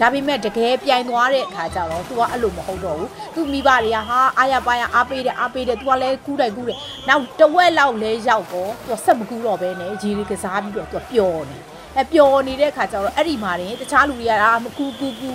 [0.00, 11.58] ဒါပေမဲ့တကယ်ပြိုင်သွားတဲ့အခါကျတော့ तू ကအဲ့လိုမဟုတ်တော့ဘူး तू မိဘတွေကဟာအားရပါရအားပေးတယ်အားပေးတယ် तू ကလည်းကူးတယ်ကူးတယ်နောက်တဝက်လောက်လဲရောက်တော့ तू ဆက်မကူးတော့ဘဲနဲ့ရေတွေကစားပြီးတော့ तू ပျော်နေ
[11.97, 15.29] အဲပျော်နေတဲ့ခါကျတော့အဲ့ဒီမှာတင်တခြားလူတွေကအာမကူကူကူ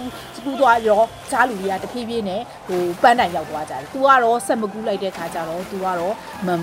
[0.44, 6.14] ကူသွားရောတခြားလူတွေကတဖြည်းဖြည်းနဲ့ဟိုပန်းတိုင်ရောက်သွားကြတယ်။ तू ကတော့ဆက်မကူလိုက်တဲ့ခါကျတော့ तू ကတော့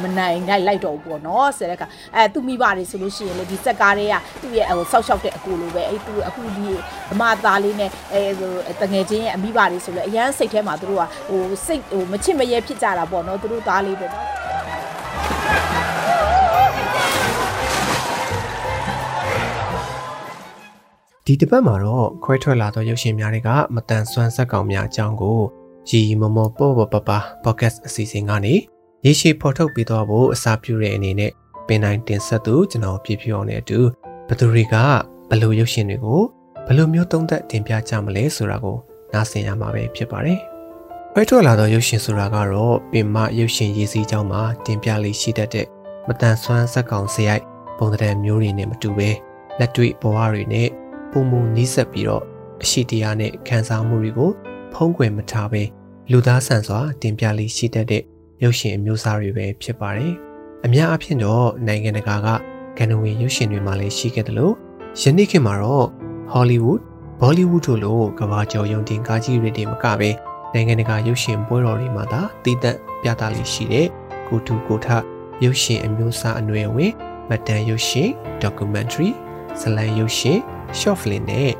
[0.04, 6.68] မနိုင်လိုက်လိုက်တော့ဘူးပေါ့နော်ဆိုတဲ့ခါအဲသူမိဘတွေဆိုလို့ရှိရင်လေဒီစက်ကားတွေကသူ့ရဲ့ဟိုဆောက်ရှောက်တဲ့အကိုလိုပဲအဲသူအခုဒီ
[7.12, 14.41] အမသားလေးနဲ့အဲဟိုတငယ်ချင်းရဲ့အမိဘတွေဆိုလဲအရန်စိတ်ထဲမှာသူတို့ကဟိုစိတ်ဟိုမချစ်မရဲဖြစ်ကြတာပေါ့နော်သူတို့သားလေးပေါ့နော်
[21.26, 25.40] ဒီတစ်ပတ်မှာတော့ခွဲထွက်လာသောရုပ်ရှင်များတွေကမတန်ဆွမ်းဆက်ကောင်များအကြောင်းကို
[25.90, 27.10] ရီမမောပေါ်ပပပ
[27.44, 28.54] podcast အစီအစဉ်ကနေ
[29.06, 31.32] ရေရှည်ဖော်ထုတ်ပြီးတော့ဖို့အစာပြုတဲ့အနေနဲ့
[31.68, 33.80] ပင်တိုင်းတင်ဆက်သူကျွန်တော်ပြပြအောင်တဲ့အတူ
[34.28, 34.76] ဘသူတွေက
[35.30, 36.22] ဘလို့ရုပ်ရှင်တွေကို
[36.68, 38.78] ဘလို့မျိုးသုံးသက်တင်ပြကြမလဲဆိုတာကို
[39.14, 40.40] နားဆင်ရမှာပဲဖြစ်ပါတယ်။
[41.14, 45.68] ခွဲထွက်လာသောရုပ်ရှင်ဆိုတာကတော့ပင်မရုပ်ရှင်ရည်စည်းကြောင်းမှာတင်ပြလေးရှိတတ်တဲ့
[46.08, 47.44] မတန်ဆွမ်းဆက်ကောင်စရိုက်
[47.78, 49.10] ပုံသဏ္ဍာန်မျိုးတွေနဲ့မတူပဲ
[49.60, 50.70] လက်တွေ့ဘဝတွေနဲ့
[51.12, 52.24] ပုံမူနီးစပ်ပြီးတော့
[52.64, 54.32] အရှိတရားနဲ့ခံစားမှုတွေကို
[54.74, 55.64] ဖုံးကွယ်မထားဘဲ
[56.12, 58.04] လူသားဆန်စွာတင်ပြလေးရှိတတ်တဲ့
[58.44, 60.14] ရုပ်ရှင်အမျိုးအစားတွေပဲဖြစ်ပါတယ်။
[60.66, 62.28] အများအဖြစ်တော့နိုင်ငံတကာက
[62.78, 64.54] ကဏ္ဍဝင်ရုပ်ရှင်တွေမှာလည်းရှိခဲ့တယ်လို့
[65.02, 65.88] ယနေ့ခေတ်မှာတော့
[66.34, 66.82] Hollywood,
[67.20, 70.10] Bollywood တို့လိုကမ္ဘာကျော်ယုံတင်ကားကြီးတွေတင်မကပဲ
[70.54, 73.88] နိုင်ငံတကာရုပ်ရှင်ပွဲတော်တွေမှာသာတည်တံ့ပြသလေးရှိတဲ့
[74.28, 74.88] ကိုတူကိုထ
[75.44, 76.94] ရုပ်ရှင်အမျိုးအစားအနွယ်ဝင်
[77.30, 78.10] မတန်ရုပ်ရှင်
[78.44, 79.10] documentary
[79.60, 80.40] ဇလံရုပ်ရှင်
[80.80, 81.52] short film နဲ့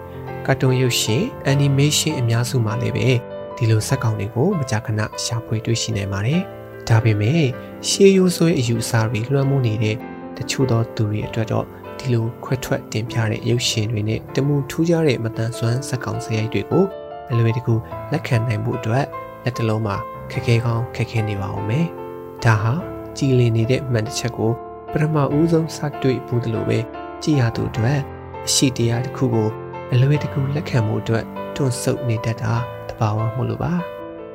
[0.48, 3.10] ကာတွန်းရုပ်ရှင် animation အများစုမှာလည်းပဲ
[3.58, 6.42] ဒီလိုဇက်ကောင်တွေကိုမကြာခဏရှာဖွေတွေ့ရှိနိုင်ပါတယ်။
[6.90, 7.44] ဒါပေမဲ့
[7.88, 9.96] ရှေးရိုးဆွဲအယူအဆတွေလွှမ်းမိုးနေတဲ့
[10.38, 11.66] တချို့သောသူတွေအတွက်တော့
[12.00, 16.86] ဒီလိုခွဲထွက်တင်ပြတဲ့ရုပ်ရှင်တွေနဲ့တမှုထူးခြားတဲ့မတန်ဆွမ်းဇက်ကောင်စရိုက်တွေကို
[17.32, 17.76] အလွယ်တကူ
[18.12, 19.06] လက်ခံနိုင်မှုအတွက်
[19.44, 19.96] လက်တလုံးမှာ
[20.32, 21.86] ခက်ခဲကောင်းခက်ခဲနေပါအောင်မယ်။
[22.44, 22.74] ဒါဟာ
[23.18, 24.52] ကြည်လင်နေတဲ့မှန်တစ်ချက်ကို
[24.92, 26.80] ပထမဦးဆုံးစတွေ့ဘူးလို့ပဲ
[27.24, 28.00] ကြည်ရသူအတွက်
[28.48, 29.50] အရှိတရားတစ်ခုကို
[29.94, 32.54] အလွယ်တကူလက်ခံမှုအတွက်တွန့်ဆုတ်နေတတ်တာ
[32.90, 33.74] တဘာဝမို့လို့ပါ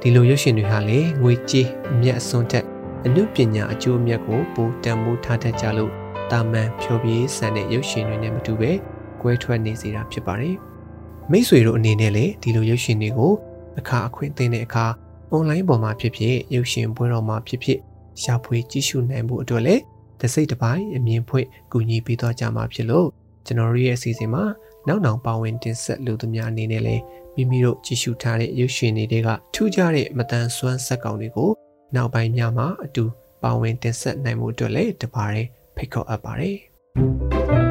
[0.01, 2.65] ဒီလိုရုပ်ရှင်တွေဟာလေငွေကြေးအမျက်အစွန်းတက်
[3.07, 5.93] အနုပညာအကျိုးအမြတ်ကိုပိုတန်ဖိုးထားတတ်ကြလို့
[6.31, 8.71] တာမန်ဖြောပြေးဆန်တဲ့ရုပ်ရှင်တွေနဲ့မတူပဲ
[9.23, 10.57] ကွဲထွက်နေစေတာဖြစ်ပါတယ်
[11.31, 13.33] မိတ်ဆွေတို့အနေနဲ့လည်းဒီလိုရုပ်ရှင်တွေကို
[13.79, 14.87] အခါအခွင့်အသင့်တဲ့အခါ
[15.31, 17.79] အွန်လိုင်းပေါ်မှာဖြစ်ဖြစ်ရုပ်ရှင်ပွဲတော်မှာဖြစ်ဖြစ်
[18.23, 19.83] ရှာဖွေကြည့်ရှုနိုင်ဖို့အတွက်လည်း
[20.21, 23.09] တစိတ်တစ်ပိုင်းအမြင်ဖွင့်ကူညီပေးသွားကြမှာဖြစ်လို့
[23.47, 24.45] ကျွန်တော်ရဲ့အစီအစဉ်မှာ
[24.89, 27.03] နောက်နောက်ပါဝင်တင်ဆက်လူသူများအနေနဲ့လည်း
[27.37, 31.51] မိမိတို့ကြည့်ရှုထားတဲ့ရုပ်ရှင်တွေကထူးခြားတဲ့မတန်ဆွမ်းဇက်ကောင်တွေကို
[31.95, 33.05] နောက်ပိုင်းများမှာအတူ
[33.43, 35.31] ပါဝင်တင်ဆက်နိုင်မှုအတွက်လည်းတပါး
[35.77, 36.57] ဖိတ်ခေါ်အပ်ပါတယ်။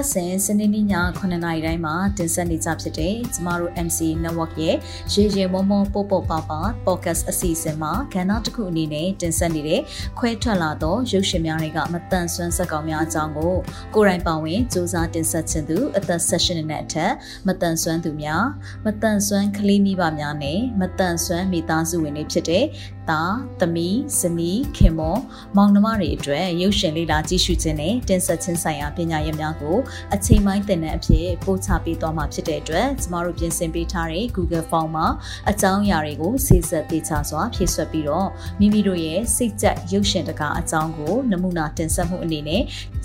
[0.00, 0.86] ပတ်စဉ်စနေနေ့ည
[1.18, 4.76] 9:00နာရီတိုင်းမှာတင်ဆက်နေကြဖြစ်တဲ့ကျမတို့ MC Network ရဲ့
[5.12, 9.80] ရေရေမောမောပို့ပို့ပါပါ podcast အစီအစဉ်မှာကဏ္ဍတစ်ခုအနေနဲ့တင်ဆက်နေတဲ့
[10.18, 13.54] ခွဲထွက်လာသောရုပ်ရှင်များတွေကမတန်ဆွမ်းစက်ကောင်များအကြောင်းကို
[13.94, 17.12] ကိုယ်တိုင်ပါဝင်စူးစမ်းတင်ဆက်ခြင်းသူအသက် session နဲ့အထက်
[17.46, 18.44] မတန်ဆွမ်းသူများ
[18.86, 22.64] မတန်ဆွမ်းကလေးမိဘများနဲ့မတန်ဆွမ်းမိသားစုဝင်တွေဖြစ်တဲ့
[23.10, 25.16] သားသမီးဇနီးခင်မော
[25.56, 29.76] မောင်နှမတွေအတွက်ရုပ်ရှင်လေးလာကြည့်ရှုခြင်းနဲ့တင်ဆက်ခြင်းဆိုင်ရာပညာရပ်များကို
[30.14, 35.06] အချိန်ပိုင်းသင်တဲ့အဖြစ်ပို့ချပေးသွားမှာဖြစ်တဲ့အတွက်ကျမတို့ပြင်ဆင်ပေးထားတဲ့ Google Form မှာ
[35.50, 38.28] အကြောင်းအရာတွေကိုစိစက်ပေးချစွာဖြည့်ဆွက်ပြီးတော့
[38.60, 42.62] မိမိတို့ရဲ့စိတ်ကြက်ရုပ်ရှင်တကားအကြောင်းကိုနမူနာတင်ဆက်မှုအနေနဲ့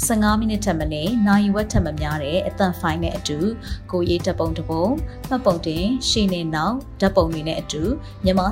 [0.07, 3.37] 15မိနစ်ထက်မနည်းနိုင်ဝက်ထက်မများတဲ့အသံဖိုင်နဲ့အတူ
[3.91, 4.85] ကိုရေးတပ်ပုံတစ်ပုံ
[5.29, 7.83] မှတ်ပုံတင်ရှင်းနေနောက်ဓာတ်ပုံတွေနဲ့အတူ
[8.23, 8.45] မြန်မာ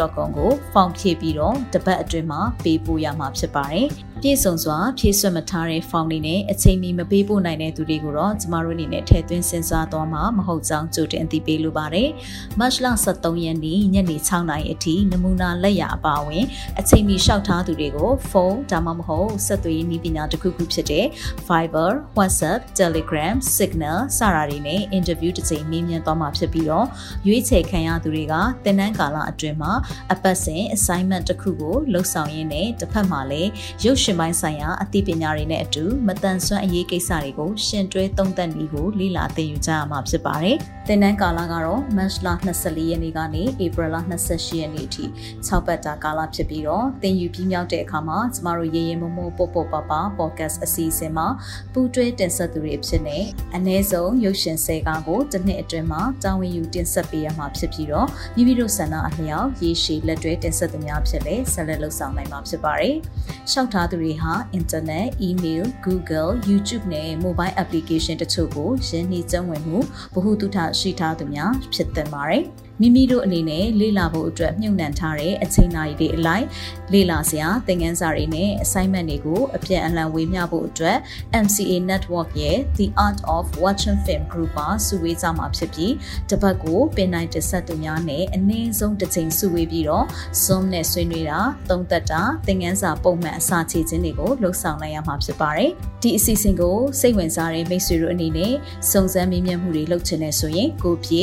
[0.00, 3.86] cinemability@gmail.com ကိုဖောင်ဖြည့်ပြီးတော့တပတ်အတွင်းမှာပေးပို့ရမှာဖြစ်ပါတယ်။
[4.22, 12.08] ပြည့်စုံစွာဖြည့်ဆွတ်မထားတဲ့ဖောင်လေးနဲ့အချိန်မီမပေးပို့နိုင်တဲ့သူတွေကိုတော့ကျမတို့အနေနဲ့ထည့်သွင်းစဉ်းစားသွားမှာမဟုတ်ကြောင်းကြိုတင်အသိပေးလိုပါတယ်။
[12.58, 16.44] မတ်လ23ရက်နေ့ညနေ6နာရီအထိနမူနာလက်ရာအပါအဝင်
[16.80, 21.06] အချိန်မီလျှောက်ထားသူတွေကိုဖုန်းဒါမှမဟုတ်ဆက်သွယ်ရေးနည်းပညာတစ်ခုခုဖြစ်တဲ့
[21.48, 26.86] Viber, WhatsApp, Telegram, Signal စတာတွေနဲ့ interview တစ်ချိန်မေးမြန်းသွားမှာဖြစ်ပြီးတော့
[27.26, 29.72] ရွေးချယ်ခံရသူတွေကသင်တန်းကာလအတွင်းမှာ
[30.12, 33.50] အပတ်စဉ် assignment တစ်ခုကိုလှုပ်ဆောင်ရင်းနဲ့တစ်ဖက်မှာလည်း
[33.84, 40.58] ရုပ်ရှင်ပိုင်းဆိုင်ရာအသိပညာတွေနဲ့အတူမတန်ဆွမ်းအရေးကိစ္စတွေကိုရှင်တွဲသုံးသပ်နည်းကိုလေ့လာသင်ယူကြရမှာဖြစ်ပါတယ်။
[40.88, 42.28] သင်တန်းကာလကတော့ March လ
[42.60, 43.96] 24ရက်နေ့ကနေ April လ
[44.28, 45.04] 28ရက်နေ့အထိ
[45.46, 51.26] 6ပတ်တာကာလဖြစ်ပြီးတော့သင်ယူပြီးမြောက်တဲ့အခါမှာကျမတို့ရေရေမမိုးပို့ပို့ပပ podcast အစီအစဉ်မှာ
[51.72, 53.18] ပူးတွဲတင်ဆက်သူတွေဖြစ်နေ
[53.56, 62.96] အ ਨੇ ဆုံးရုပ်ရှင်ဆဲကားကိုတစ်နှစ်အတွင်းမှာတာဝန်ယူတင်ဆက်ပေးရမှာဖြစ်ပြီးတော့မိမိတို့ဆန္ဒအလျောက်ရေရှည်လက်တွဲတင်ဆက်သူများဖြစ်လေဆက်လက်လှုပ်ဆောင်နိုင်မှာဖြစ်ပါတယ်။
[63.50, 69.78] ရှောက်ထားသူတွေဟာ internet, email, Google, YouTube နဲ့ mobile application တချို့ကိုရင်းနှီးကျုံဝင်မှု
[70.14, 72.44] ဗဟုသုတရှိထားသူများဖြစ်သင့်ပါတယ်။
[72.82, 76.46] မိမိတို့အနေနဲ့လေ့လာဖို့အတွက်မြှုပ်နှံထားတဲ့အချိန်နာရီတွေအလိုက်
[76.92, 80.98] လေ့လာစရာသင်ခန်းစာတွေနဲ့ assignment တွေကိုအပြန်အလှန်ဝေမျှဖို့အတွက်
[81.44, 85.92] MCA Network ရဲ့ The Art of Watching Film Group မှာစုဝေးကြမှာဖြစ်ပြီး
[86.30, 90.06] တပတ်ကိုပင်နိုင်တဆက်သူများနဲ့အနည်းဆုံးတစ်ချိန်စုဝေးပြီးတော့
[90.44, 91.40] Zoom နဲ့ဆွေးနွေးတာ
[91.70, 95.70] သုံးသက်တာသင်ခန်းစာပုံမှန်အစာချေခြင်းတွေကိုလှုပ်ဆောင်နိုင်ရမှာဖြစ်ပါတယ်။
[96.02, 98.54] ဒီအစီအစဉ်ကိုစိတ်ဝင်စားတဲ့မိတ်ဆွေတို့အနေနဲ့
[98.90, 101.22] စုံစမ်းမေးမြန်းမှုတွေလုပ်ချင်တဲ့ဆိုရင်ကိုပြေ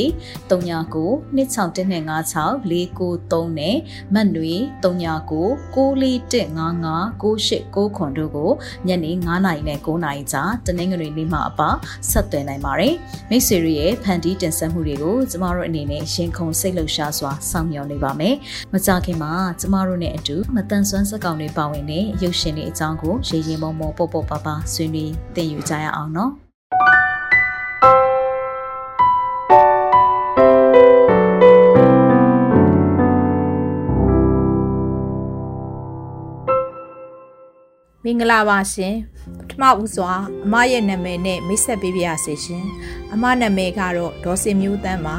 [0.50, 3.76] 39 2 66156 493နဲ့
[4.14, 4.54] မတ်နွေ
[4.84, 5.42] 39
[5.74, 8.50] 94155 9869ခွန်တို့ကို
[8.88, 11.60] ညနေ9နာရီနဲ့9နာရီကြားတနင်္ဂနွေနေ့မှအပ
[12.10, 12.94] ဆက်သွယ်နိုင်ပါတယ်။
[13.30, 18.34] မိတ်ဆွေတွေရဲ့ဖန်တီးတင်ဆက်မှုတွေကိုကျမတို့အနေနဲ့ရင်ခုန်စိတ်လှုပ်ရှားစွာစောင့်မျှော်နေပါမယ်။
[18.72, 26.32] မကြခင်မှာကျမတို့နဲ့အတူမတန်ဆွမ်းစက်ကောင်တွေပါဝင်တဲ့ရုပ်ရှင်တွေအကြောင်းကိုရေရင်မောမောပေါ့ပေါ့ပါပါဆွေးနွေးသင်ယူကြရအောင်နော်။
[38.08, 38.94] မင်္ဂလာပါရှင်
[39.38, 40.12] ပထမဦးစွာ
[40.44, 42.64] အမရဲ့နာမည်နဲ့မိတ်ဆက်ပေးပါရစေရှင်
[43.12, 45.16] အမနာမည်ကတော့ဒေါ်စင်မျိုးတန်းပါ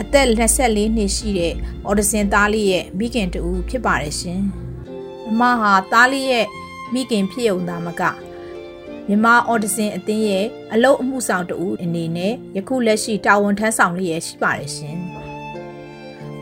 [0.00, 1.54] အသက်24နှစ်ရှိတဲ့
[1.86, 4.40] အော်ဒစင်သားလေးရဲ့မိခင်တူဖြစ်ပါတယ်ရှင်
[5.28, 6.46] အမဟာသားလေးရဲ့
[6.92, 8.02] မိခင်ဖြစ်ုံသားမက
[9.06, 14.96] မြန်မာအော်ဒစင်အသင်းရဲ့အလုပ်အမှုဆောင်တူအနေနဲ့ယခုလက်ရှိတာဝန်ထမ်းဆောင်လျက်ရှိပါတယ်ရှင်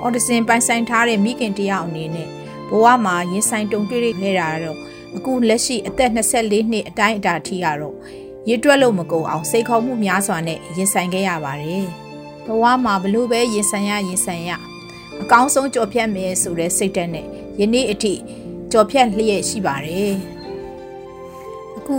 [0.00, 2.28] အော်ဒစင်ပိုင်ဆိုင်ထားတဲ့မိခင်တယောက်အနေနဲ့
[2.70, 7.96] ဘဝမှာရင်ဆိုင်တုံတွေ့ခဲ့တာတော့ အခုလက်ရှိအသက်24နှစ်အတိုင်းအတာထိကတော့
[8.48, 11.84] ရစ်တွက်လို့မကုန်အောင်စိတ်ခေါ်မှုများစွာနဲ့ရင်ဆိုင်ခဲ့ရပါတယ်။
[12.46, 14.50] ဘဝမှာဘလို့ပဲရင်ဆိုင်ရရင်ဆိုင်ရ
[15.22, 17.26] အကောင်းဆုံးကြော်ဖြတ်မယ်ဆိုတဲ့စိတ်ဓာတ်နဲ့
[17.60, 18.14] ယနေ့အထိ
[18.72, 20.12] ကြော်ဖြတ်လျက်ရှိပါတယ်။
[21.78, 21.96] အခု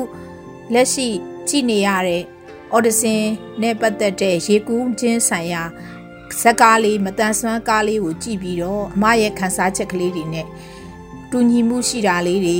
[0.73, 1.07] လက်ရှိ
[1.47, 2.23] ကြည်နေရတဲ့
[2.71, 3.23] အော်ဒစင်
[3.61, 5.63] နဲ့ပတ်သက်တဲ့ရေကူးခြင်းဆိုင်ရာ
[6.41, 10.47] ဇက်ကားလေးမတန်ဆွမ်းကားလေးကိုကြည့်ပြီးတော့အမရဲ့ခန်းစားချက်ကလေးတွေနဲ့
[11.31, 12.59] တူညီမှုရှိတာလေးတွေ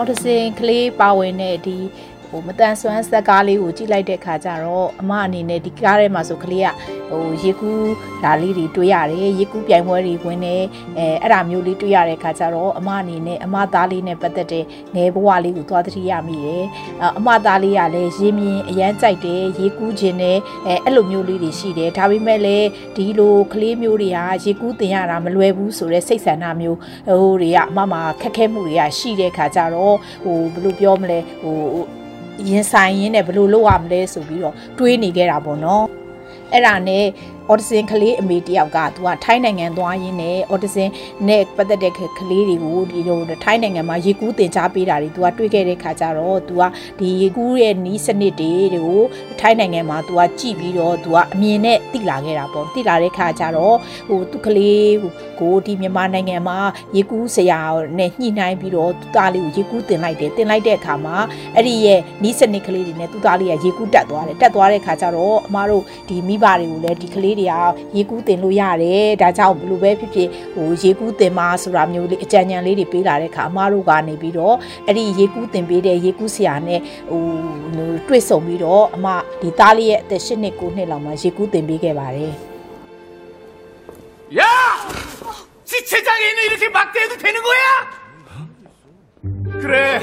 [0.00, 1.78] အော်တဆင်ကလေးပါဝင်တဲ့ဒီ
[2.28, 6.68] ဟိုမတန်ဆွမ်းဆက်ကားလေးကိုကြည့်လိုက်တဲ့ခါကျတော့အမအနေနဲ့ဒီကားထဲမှာဆိုကလေးက
[7.10, 7.90] ဟိုရေကူး
[8.24, 10.56] လာလေးတွေတွေ့ရတယ်ရေကူးပြိုင်ပွဲတွေဝင်နေ
[10.98, 14.64] အဲအဲ့ဒါမျိုးလေးတွေ့ရတဲ့ခါကျတော့အမအနေနဲ့အမသားလေးနဲ့ပတ်သက်တဲ့
[14.94, 16.64] ငယ်ဘဝလေးကိုသွားသတိရမိတယ်
[17.18, 31.58] အမသားလေးကလည်းရေမြင်အရန်ကြိုက်တယ်ရေကူးခြင်းနဲ့အဲအဲ့လိုမျိုးလေးတွေရှိတယ်ဒါပေမဲ့လည်းဒီလိုကလေးမျိုးတွေကရေကူးတင်ရတာမလွယ်ဘူးဆိုတဲ့စိတ်ဆန္ဒမျိုးဟိုတွေကအမမှာခက်ခဲမှုတွေကရှိတဲ့ခါကျတော့ဟိုဘယ်လိုပြောမလဲဟို
[32.48, 35.99] ရင်ဆိုင်ရင်းနဲ့ဘယ်လိုလုပ်ရမလဲဆိုပြီးတော့တွေးနေခဲ့တာပေါ့နော်
[36.52, 37.04] အဲ့ဒါနဲ့
[37.50, 40.90] အော်တဆင်ကလေးအမေတယောက်ကသူကထိုင်းနိုင်ငံသွားရင်းနဲ့အော်တဆင်
[41.28, 46.62] နဲ့ပတ်သက်တဲ့ကလေးတွေကိုဒီလိုထိုင်းနိုင်ငံမှာရေကူးတင် जा ပေးတာတွေသူကတွေ့ခဲ့တဲ့ခါကျတော့သူက
[46.98, 49.02] ဒီရေကူးရဲ့နီးစနစ်တွေကို
[49.40, 53.76] ထိုင်းနိုင်ငံမှာသူကကြည့်ပြီးတော့သူကအမြင်နဲ့သိလာခဲ့တာပေါ့သိလာတဲ့ခါကျတော့
[54.08, 54.90] ဟိုသူကလေး
[55.40, 56.58] ကိုဒီမြန်မာနိုင်ငံမှာ
[56.96, 57.60] ရေကူးဆရာ
[57.98, 61.16] နဲ့ညှိနှိုင်းပြီးတော့သူသားလေးကိုရေကူးတင်လိုက်တယ်တင်လိုက်တဲ့အခါမှာ
[61.56, 67.53] အဲ့ဒီရဲ့နီးစနစ်ကလေးတွေနဲ့သူသားလေးကရေကူးတက်သွားတယ်တက်သွားတဲ့ခါကျတော့အမားတို့ဒီမိဘတွေကိုလည်းဒီကလေးတွေက
[67.95, 77.23] ရေကူးတင်လို့ရတယ်ဒါကြောင့်ဘလို့ပဲဖြစ်ဖြစ်ဟိုရေကူးတင်မှာဆိုတာမျိုးလေးအကြံဉာဏ်လေးတွေပေးလာတဲ့အခါအမားတို့ကနေပြီးတော့အဲ့ဒီရေကူးတင်ပေးတဲ့ရေကူးဆရာနဲ့ဟို
[78.07, 79.07] တွေ့ဆုံပြီးတော့အမ
[79.41, 82.33] ဒီသားလေးရဲ့အသက်၈နှစ်9နှစ်လောက်မှာရေကူးတင်ပေးခဲ့ပါတယ်
[84.37, 84.43] 야!
[85.63, 87.61] 지체장애인을 이렇게 막대해도 되는 거야?
[89.61, 90.01] 그래.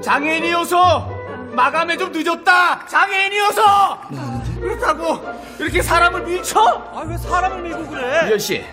[0.00, 1.10] 장애인이어서
[1.52, 2.86] 마감에 좀 늦었다.
[2.86, 4.39] 장애인이어서.
[4.61, 5.19] 그렇다고
[5.59, 6.59] 이렇게 사람을 밀쳐?
[6.61, 8.27] 아 왜 사람을 밀고 그래?
[8.27, 8.63] 이현 씨,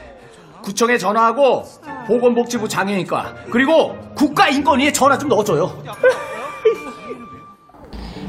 [0.63, 1.65] 구청에 전화하고
[2.07, 5.83] 보건복지부 장애인과 그리고 국가인권위에 전화 좀 넣어줘요.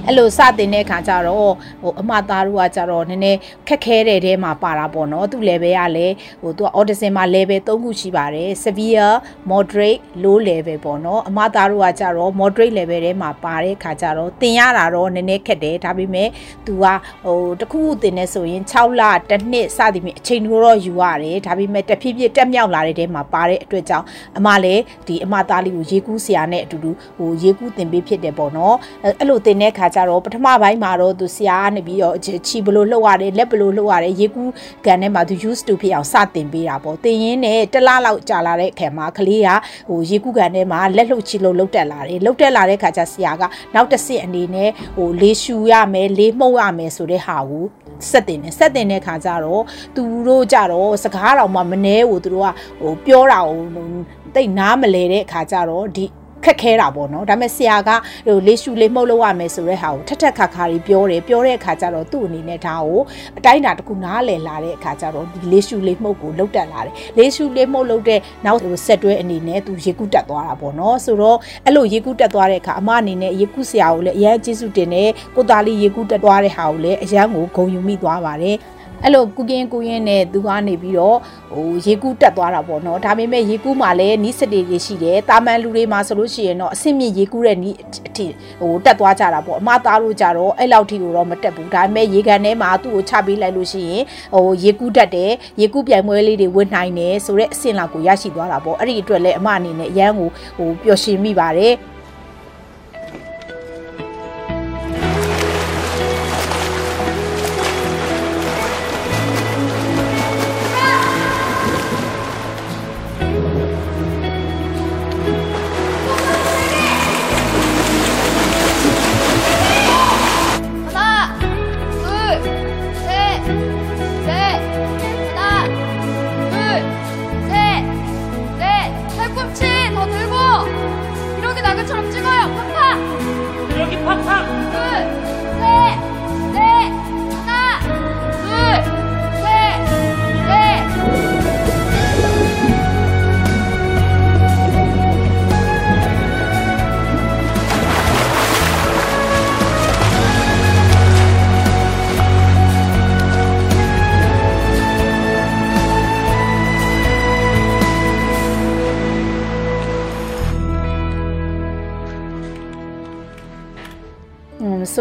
[0.10, 9.12] အဲ့လိုစတင်တဲ့ခါကျတော့ဟိုအမသားတို့ကကျတော့နည်းနည်းခက်ခဲတဲ့တဲမှာပါတာပေါ့နော်သူ level ကလည်းဟိုသူက autism မှာ level 3ခုရှိပါတယ် severe
[9.50, 16.30] moderate low level ပေါ့နော်အမသားတို့ကကျတော့ moderate level ထဲမှာပါတဲ့ခါကျတော့တင်ရတာတော့နည်းနည်းခက်တယ်ဒါပေမဲ့
[16.66, 16.86] သူက
[17.26, 24.06] ဟိုတခုခုတင်နေဆိုရင်6လတစ်နှစ်စသည်ဖြင့်အချိန်တော့ယူရတယ်ဒါပေမဲ့တဖြည်းဖြည်းတက်မြောက်လာတဲ့တဲမှာပါတဲ့အတွက်ကြောင့်
[24.38, 28.76] အမလည်းဒီအမသားလေးကိုရေကူးဆရာနဲ့အတူတူဟိုရေကူးတင်ပေးဖြစ်တယ်ပေါ့နော်
[29.20, 32.16] အဲ့လိုတင်တဲ့ခါကျတော့ပထမပိုင်းမှာတော့သူဆရာကနေပြီးတော့
[32.48, 34.52] ချီဘလို့လှုပ်ရတယ်လက်ဘလို့လှုပ်ရတယ်ရေကူး
[34.86, 39.50] ကန်ထဲမှာသူ used to ဖြစ်အောင်စတင်ပေးတာပေါ့တင်ရင်းနဲ့တလားလောက်ကြာလာတဲ့အခါမှာကလေးက
[39.90, 43.44] ဟိုရေကူးကန်ထဲမှာလက်လှုပ်ချီလို့လှုပ်တက်လာတယ်လှုပ်တက်လာတဲ့ခါကျဆရာက
[43.76, 47.66] နောက်တစ်ဆင့်အနေနဲ့ဟိုလေးရှူရမယ်လေးမှုတ်ရမယ်ဆိုတဲ့ဟာကို
[48.10, 49.64] ဆက်တင်တယ်ဆက်တင်တဲ့ခါကျတော့
[49.96, 52.48] သူတို့ကြတော့စကားတော်မှမနှဲကိုသူတို့က
[52.80, 53.88] ဟိုပြောတာဟို
[54.36, 56.06] တိတ်နားမလဲတဲ့အခါကျတော့ဒီ
[56.46, 57.90] ခက်ခဲတာပေါ့နော်ဒါပေမဲ့ဆရာက
[58.28, 63.02] ဟိုလေးရှူလေးမှုတ်လို့ရမယ်ဆိုတဲ့ဟာကိုထက်ထက်ခါခါကြီးပြောတယ်ပြောတဲ့အခါကျတော့သူ့အနေနဲ့ဒါကို
[63.38, 78.56] အတိုင်းတာတစ်ခုနားလည်လာတဲ့အခါကျတော့ဒီလေးရှူလေးမှုတ်ကိုလုတ်တက်လာတယ်လေးရှူလေးမှုတ်လုတ်တဲ့နောက်ဆက်တွဲအနေနဲ့သူရေကူးတက်သွားတာပေါ့နော်ဆိုတော့အဲ့လိုရေကူးတက်သွားတဲ့အခါအမအနေနဲ့ရေကူးဆရာကိုလည်းအရင်ကျေးဇူးတင်တယ်ကိုသားလေးရေကူးတက်သွားတဲ့ဟာကိုလည်းအရန်ကိုဂုဏ်ယူမိသွားပါတယ်
[79.04, 81.18] အဲ့လိုကုကင်းကုရင်နဲ့သူကနေပြီးတော့
[81.54, 87.76] ဟိုရေကူးတက်သွားတာပေါ့နော်ဒါပေမဲ့ရေကူးမှာလည်းနီးစတေတွေရှိတယ်တာမန်လူတွေမှာဆိုလို့ရှိရင်တော့အဆင့်မြင့်ရေကူးတဲ့နီး
[88.08, 88.26] အထိ
[88.62, 94.04] ဟိုတက်သွားကြတာပေါ့အမသားတို့ကြတော့အဲ့လောက်ထိကိုတော့မတက်ဘူးဒါပေမဲ့ရေကန်ထဲမှာသူ့ကိုချပေးလိုက်လို့ရှိရင်
[94.34, 101.74] ဟိုရေကူးတက်တယ်ရေကူးပြိုင်ပွဲလေးတွေဝင်နိုင်တယ်ဆိုတော့အဆင့်လောက်ကိုရရှိသွားတာပေါ့အဲ့ဒီအတွက်လည်းအမအနေနဲ့အရန်ကိုဟိုပျော်ရွှင်မိပါတယ်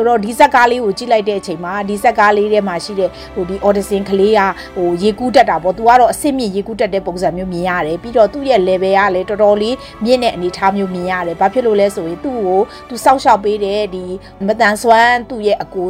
[0.09, 4.41] တော့ဒီဇက်ကားလေးကိုကြည့်လိုက်တဲ့အချိန်မှာဒီဇက်ကားလေးထဲမှာရှိတဲ့ဟိုဒီ audition ကလေးက
[4.77, 14.05] ဟိုရေကူးတက်တာပေါ့သူကတော့အစ်စ်မြင့်ရေကူးတက်တဲ့ပုံစံမျိုးမြင်ရတယ်ပြီးတော့သူ့ရဲ့ level ကလည်းတော်တော်လေးမြင့်တဲ့အနေအထားမျိုးမြင်ရတယ်ဘာဖြစ်လို့လဲဆိုရင်သူ့ကိုသူစောက်ရှောက်ပေးတဲ့ဒီ
[14.47, 15.87] မတန်ဆွမ်းသူ့ရဲ့အကို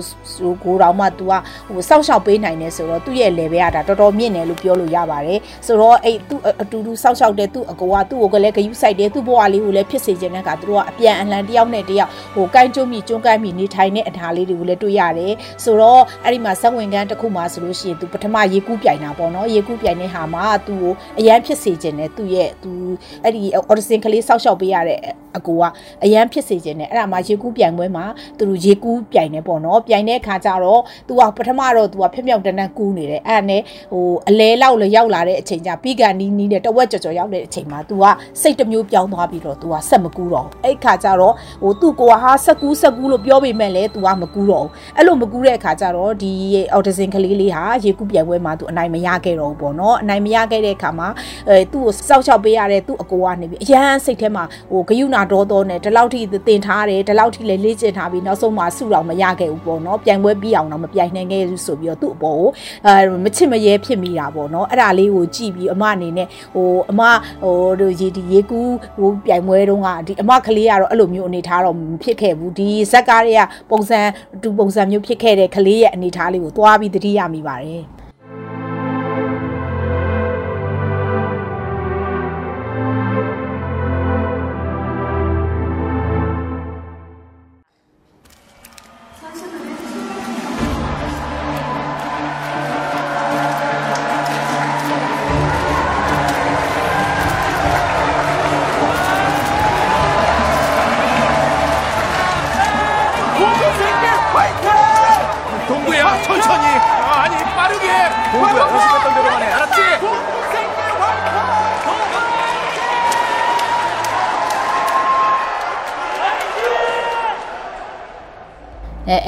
[0.65, 1.33] ကိုတော်မှသူက
[1.69, 15.35] ဟိုစောက်ရှောက်ပေးနိုင်တယ်ဆိုတော့သူ့ရဲ့ level ကဒါတော်တော်မြင့်တယ်လို့ပြောလို့ရပါတယ်ဆိုတော့အဲ့သူ့အတူတူစောက်ရှောက်တဲ့သူ့အကိုကသူ့ကိုကလည်းဂယုစိုက်တယ်သူ့ဘဝလေးကိုလည်းဖြစ်စေခြင်းတဲ့ကသူတို့ကအပြန်အလှန်တယောက်နဲ့တယောက်ဟိုကိုင်းကျုံမိကျွန်းကိုင်းမိနေထိုင်တဲ့အထားလေးတွေကိုလည်းတွေ့ရတယ်
[15.65, 22.73] ဆိုတော့အဲ့ဒီမှာစက်ဝင်ကန်းတစ်ခုမှဆိုလို့ရှိရင်သူပထမရေကူးပြိုင်တာပေါ့နော်ရေကူးပြိုင်တဲ့ဟာမှာသူ့ကိုအရန်ဖြစ်စေခြင်းနဲ့သူ့ရဲ့သူ
[23.25, 25.01] အဲ့ဒီ audition ကလေးစောက်ရှောက်ပေးရတဲ့
[25.37, 25.63] အကိုက
[26.05, 28.05] အရန်ဖြစ်စေခြင်းနဲ့အဲ့ဒါမှရေကူးပြိုင်ပွဲမှာ
[28.39, 33.63] သူတို့ရေကူးပြိုင်နေပေါ့နော်ပြိုင်တဲ့အခါကျတော့သူကပထမတော့သူကဖြက်မြောက်တန်းတန်းကူးနေတယ်အဲ့ဒါနဲ့
[33.93, 38.05] ဟိုအလဲလောက်လည်းရောက်လာတဲ့အချိန်ကျပြီးကန်နီးနီးနဲ့တဝက်ကြော်ကြော်ရောက်တဲ့အချိန်မှာ तू က
[38.41, 46.33] စိတ်တစ်မျိုးပြောင်းသွားပြီးတော့ तू ကဆက်မကူးတော့အဲ့ခါကျတော့ဟိုသူ့ကိုကဟာဆက်ကူးဆက်ကူးလို့ပြောပေမဲ့လည်း तू ကမကူးတော့ဘူးအဲ့လိုမကူးတဲ့အခါကျတော့ဒီ
[46.75, 51.09] autism ကလေးလေးဟာရေကူးပြိုင်ပွဲမှာ तू အနိုင်မရခဲ့တော့ဘူးပေါ့နော်အနိုင်မရခဲ့တဲ့အခါမှာ
[51.49, 62.49] အဲသူ့ကိုစောက်ချောက်ပေးရတဲ့သူ့အကိုကနေပြီးအရန်စိတ်ထဲမှာဟိုဂယုနာတော်တော်နဲ့ဒီလောက်ထိတင်ထားတယ်ဒီလောက်ထိလည်းလေ့ကျင့်ထားပြီးနောက်ဆုံးမှာစုတော်မရခဲ့ဘူးပေါ့နော်ပြိုင်ပွဲပြီးအောင်တော့မပြိုင်နိုင်ခဲ့ဘူးဆိုပြီးတော့သူ့အပေါ်ကို
[62.87, 67.03] အဲမချစ်မရဲဖြစ်မိတာပေါ့နော်အဲ့ဒါလေးကိုကြည့်ပြီးအမအနေနဲ့ဟိုအမ
[67.43, 73.88] ဟိုတို့ရေဒီရေကူးဟိုပြိုင်ပွဲတုန်းကဒီအမကလေးကတော့အဲ့လိုမျိုးအနေထားတော့မဖြစ်ခဲ့ဘူးဒီဇက်ကားတွေကပုံစံ
[74.43, 77.85] တူပုံစံမျိုးဖြစ်ခဲ့တဲ့ကလေးရဲ့အနေထားလေးကိုသွားပြီးသတိရမိပါတယ်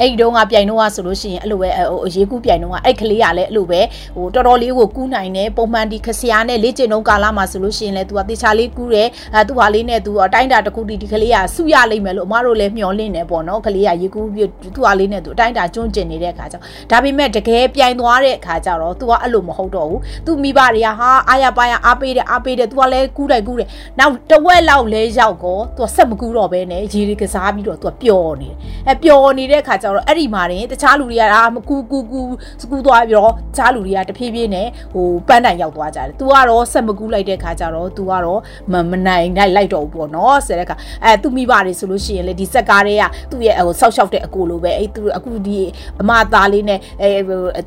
[0.00, 3.80] အဲ့ဒီတော့ကပြိုင်တော့ဆိုလို့ရှိရင်အဲ့လိုပဲဟိုရေကူးပြိုင်တော့အဲ့ကလေးကလည်းအဲ့လိုပဲ
[4.16, 27.86] ဟိုတော်တော်လေးကိုကူးနိုင်တယ်ပုံမှန်ဒီခစရာနဲ့လေ့ကျင့်တော့ကာလမှာဆိုလို့ရှိရင်လည်း तू ကတေချာလေးကူးတယ်အဲသူ့ဟာလေးနဲ့ तू အတိုင်းတာတစ်ခုဒီဒီကလေးကစုရလိမ့်မယ်လို့အမတို့လည်းမျှော်လင့်နေပေါ့နော်ကလေးကရေကူးပြီးသူ့ဟာလေးနဲ့ तू အတိုင်းတာကျွန်းကျင်နေတဲ့အခါကျတော့ဒါပေမဲ့တကယ်ပြိုင်သွားတဲ့အခါကျတော့ तू ကအဲ့လိုမဟုတ်တော့ဘူး तू မိဘတွေကဟာအာရပါရအားပေးတယ်အားပေးတယ် तू ကလည်းကူးတယ်ကူးတယ်နောက်တဝက်လောက်လဲရောက်ကော तू ဆက်မကူးတော့ဘဲနဲ့ရေတွေကစားပြီးတော့ तू
[28.02, 28.56] ပျော်နေတယ်
[28.88, 32.21] အဲပျော်နေတဲ့အခါကျ တော့အဲ့ဒီမှာရင်တခြားလူတွေကအာမကူကူကူ
[32.61, 38.39] စကူသွားပြီးတော့တခြားလူတွေကတဖြည်းဖြည်းနဲ့ဟိုပန်းတိုင်ရောက်သွားကြတယ်။ तू ကတော့ဆက်မကူလိုက်တဲ့ခါကျတော့ तू ကတော့
[38.71, 45.59] မမနိုင်နိုင်လိုက်တော့ဘူးပေါ့နော်။ဆိုတဲ့ခါအဲသူမိဘတွေဆိုလို့ရှိရင်လေဒီစက်ကားတွေကသူ့ရဲ့ဟိုဆောက်ရှောက်တဲ့အကိုလိုပဲအဲသူအခုဒီ
[46.01, 47.09] အမသားလေးနဲ့အဲ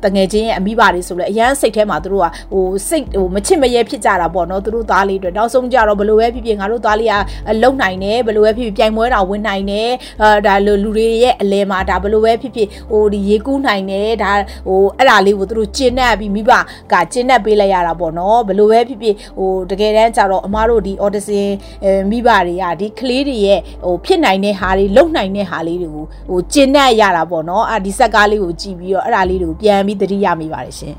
[0.03, 7.13] တငယ်ချင်းရဲ့အမိဘတွေဆိုလဲအရန်စိတ်ထဲမှာသူတို့ကဟိုစိတ်ဟိုမချစ်မရဲဖြစ်ကြတာပေါ့နော်သူတို့သားလေးတွေနောက်ဆုံးကြတော့ဘလို့ပဲဖြစ်ဖြစ်ငါတို့သားလေးက
[7.63, 9.89] လုံနိုင်တယ်ဘလို့ပဲဖြစ်ဖြစ်ပြိုင်ပွဲတော်ဝင်နိုင်တယ်
[10.21, 14.31] အဲဒါလူတွေရဲ့အလဲမှာဒါဘလို့လိုပဲဖြစ်ဖြစ်ဟိုဒီရေကူးနိုင်တယ်ဒါ
[14.67, 16.51] ဟိုအဲ့ဒါလေးကိုသူတို့ကျင့်တတ်ပြီးမိဘ
[16.91, 21.47] ကကျင့်တတ်ပေးလိုက်ရတာပေါ့နော်ဘယ်လိုပဲဖြစ်ဖြစ်ဟိုတကယ်တမ်းကျတော့အမားတို့ဒီ audition
[22.09, 30.95] မိဘတွေကဒီကလေးတွေရဲ့ဟိုဖြစ်နိုင်တဲ့ဟာတွေလုံနိုင်တဲ့ဟာလေးတွေကိုဟိုကျင့်တတ်ရတာပေါ့နော်အဲ့ဒီဇက်ကားလေးကိုကြည့်ပြီးတော့အဲ့ဒါလေးတွေကိုပြန်ပြီးသတိရမိပါတယ်ရှင်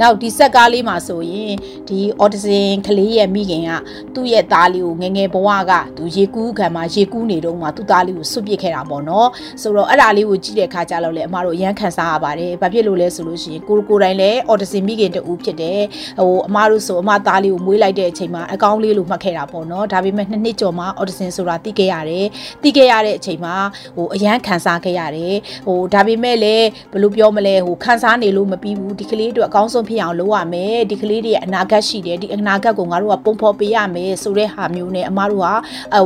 [0.00, 1.52] နောက်ဒီဆက်ကားလေးမှာဆိုရင်
[1.88, 3.70] ဒီ autism ကလေးရဲ့မိခင်က
[4.14, 9.28] သူ့ရဲ့သားလေးကိုငယ်ငယ်ဘဝကသူရေကူးခံမှာရေကူးနေတော့မှသူ့သားလေးကိုဆွတ်ပစ်ခဲ့တာပေါ့နော်
[9.62, 15.80] ဆိုတော့အဲ့ဒါလေးကိုကြည့်တဲ့အခါကျတော့လေအမတို့အရန်ခံစားရပါတယ်ဘာဖြစ်လို့လဲဆိုလို့ရှိရင်ကိုကိုတိုင်းလည်း autism မိခင်တူဖြစ်တယ်
[16.18, 22.26] ဟိုအမတို့ဆိုအမသားလေးကိုမွေးလိုက်တဲ့အချိန်မှာအကောင်းလေးလို့မှတ်ခဲ့တာပေါ့နော်ဒါပေမဲ့နှစ်နှစ်ကျော်မှ autism ဆိုတာသိခဲ့ရတယ်
[22.62, 23.54] သိခဲ့ရတဲ့အချိန်မှာ
[23.96, 25.34] ဟိုအရန်ခံစားခဲ့ရတယ်
[25.66, 35.48] ဟိုဒါပေမဲ့လည်းဘယ်လိုပြောမလဲဟိုခံစားနေလို့မပြီးဘူးဒီကလေးတို့အကောင်းဆုံးဖြစ်အောင်လုပ်ရမယ်ဒီကလေးတွေရဲ့အနာဂတ်ရှိတယ်ဒီအနာဂတ်ကိုငါတို့ကပုံဖော်ပေးရမယ်ဆိုတဲ့ဟာမျိုးနဲ့အမားတို့က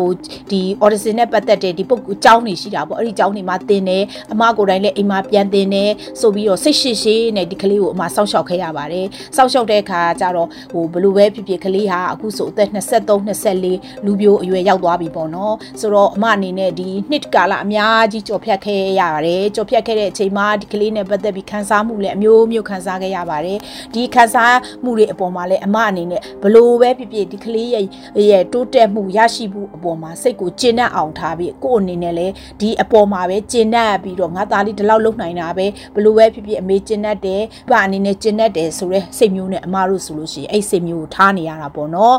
[0.01, 0.13] ဟို
[0.51, 13.21] ဒီ audition နဲ့ပတ်သက်တဲ့ဒီပုတ်အကြောင်းတွေရှိတာပေါ့အဲ့ဒီအကြောင်းတွေမှာသင်တယ်အမကိုယ်တိုင်လည်းအိမ်မှာပြန်သင်တယ်ဆိုပြီးတော့စိတ်ရှိရှိနဲ့ဒီကလေးကိုအမစောင့်ရှောက်ခဲ့ရပါတယ်စောင့်ရှောက်တဲ့အခါကျတော့ဟိုဘယ်လိုပဲဖြစ်ဖြစ်ကလေးဟာအခုဆိုအသက်23
[13.55, 23.59] 24လူပြိုအရွယ်ရောက်သွားပြီပေါ့နော်ဆိုတော့အမအနေနဲ့ဒီနှစ်ကာလအများကြီးကြော်ဖြတ်ခဲ့ရပါတယ်ကြော်ဖြတ်ခဲ့တဲ့အချိန်မှာဒီကလေးနဲ့ပတ်သက်ပြီးခန်းစားမှုလည်းအမျိုးမျိုးခန်းစားခဲ့ရပါတယ်
[23.95, 27.85] ဒီခံစားမှုတွေအပေါ်မှာလည်းအမအနေနဲ့ဘလို့ပဲဖြစ်ဖြစ်ဒီကလေးရဲ့
[28.31, 42.19] ရဲ့တိုးတက်မှုရရှိမှုအပေါ်မှာစိတ်ကိုကျဉ်းနှံ့အောင်ထားပြီးကို့အနေနဲ့လည်းဒီအပေါ်မှာပဲကျဉ်းနှံ့ပြီးတော့ငါသားလေးဒီလောက်လုံနိုင်တာပဲဘလို့ပဲဖြစ်ဖြစ်အမေကျဉ်းနှံ့တယ်ဘာအနေနဲ့ကျဉ်းနှံ့တယ်ဆိုတော့စိတ်မျိုးနဲ့အမတို့ဆိုလို့ရှိရင်အဲ့စိတ်မျိုးကိုထားနေရတာပေါ့နော်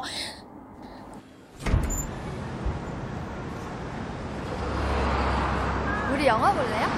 [6.12, 6.91] 不是阳光不是呀？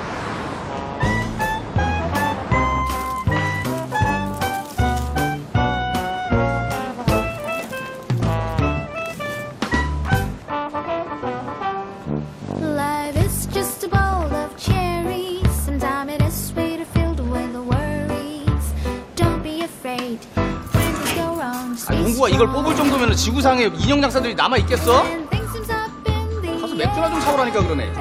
[22.34, 22.48] 이걸.
[22.48, 25.04] 뽑을 정도면 지구상에 인형 장사들이 남아 있겠어?
[25.04, 27.94] 가서 맥주나 좀 사오라니까 그러네.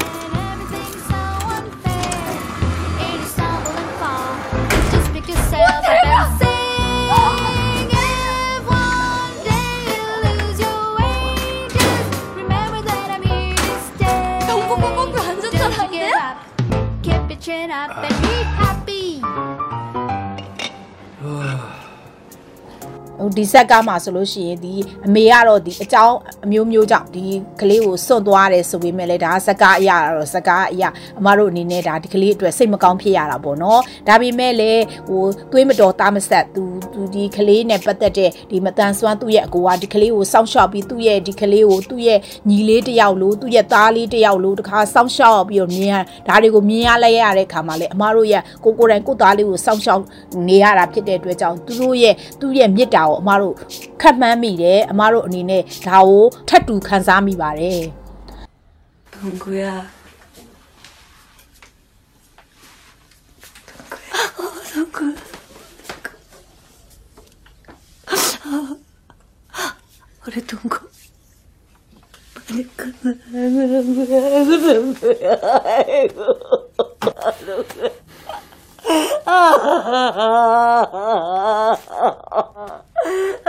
[23.36, 24.74] ဒီဆက်ကားမှာဆိုလို့ရှိရင်ဒီ
[25.06, 27.24] အမေကတော့ဒီအကြောင်းအမျိုးမျိုးကြောင့်ဒီ
[27.60, 42.18] ကလေးကိုစွန့်သွားတယ်ဆိုပေမဲ့လည်းဒါစကားအရာတော့စကားအရာအမတို့အနေနဲ့ဒါဒီကလေးအတွက်စိတ်မကောင်းဖြစ်ရတာပေါ့နော်ဒါပေမဲ့လည်းဟိုသွေးမတော်သားမဆက်သူသူဒီကလေးနဲ့ပတ်သက်တဲ့ဒီမတန်ဆွမ်းသူ့ရဲ့အကိုကဒီကလေးကိုစောင့်ရှောက်ပြီးသူ့ရဲ့ဒီကလေးကိုသူ့ရဲ့
[42.50, 45.94] ညီလေးတစ်ယောက်လို့သူ့ရဲ့သားလေးတစ်ယောက်လို့တခါစောင့်ရှောက်ပြီးတော့မြင်ရ
[46.28, 50.02] ဒါတွေကိုမြင်ရလဲရတဲ့ခါမှာလေအမတို့ရဲ့ကိုကိုယ်တိုင်ကိုယ်သားလေးကိုစောင့်ရှောက်
[50.48, 53.54] နေရတာဖြစ်တဲ့အတွက်ကြောင့်သူတို့ရဲ့သူ့ရဲ့မြစ်တာကိုအမတို့
[54.02, 57.80] ခက်မှန်းမိတယ်အမတို့အနေနဲ့ဒါကိုထပ်တူခံစားမိပါတယ်။
[59.14, 59.70] ဘုံကွာ
[64.70, 64.98] ဆုံးက
[68.08, 70.74] အော်ရတုံက
[72.34, 72.80] ဘာလဲက
[79.28, 79.40] အာ
[83.44, 83.48] 啊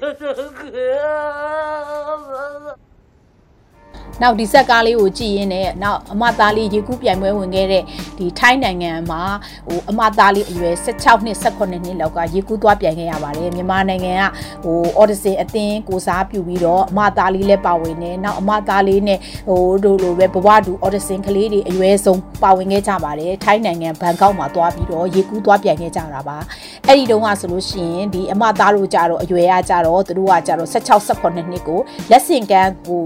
[0.00, 2.74] 我的鬼啊妈妈
[4.22, 7.82] နောက်ဒီဆက်ကားလေးကိုကြည့်ရင်းနဲ့နောက်အမသားလေးရေကူးပြိုင်ပွဲဝင်ခဲ့တဲ့
[8.18, 9.22] ဒီထိုင်းနိုင်ငံမှာ
[9.66, 14.24] ဟိုအမသားလေးအရွယ်16နှစ်18နှစ်လောက်ကရေကူးသွားပြိုင်ခဲ့ရပါတယ်မြန်မာနိုင်ငံက
[14.64, 26.38] ဟို Odyssey အသင်းကိုစားပြုပြီးတော့အမသားလေးလည်းပါဝင်နေနောက်အမသားလေးနဲ့ဟိုတို့လိုပဲဘဝတူ Odyssey ကလေးတွေအရွယ်ဆုံးပါဝင်ခဲ့ကြပါတယ်ထိုင်းနိုင်ငံဘန်ကောက်မှာသွားပြီးတော့ရေကူးသွားပြိုင်ခဲ့ကြတာပါ
[26.86, 33.02] အဲ့ဒီတုန်းကဆိုလို့ရှိရင်ဒီအမသားတို့ကြတော့အရွယ်ကကြတော့သူတို့ကကြတော့16 18နှစ်ကိုလက်ဆင့်ကမ်းဟို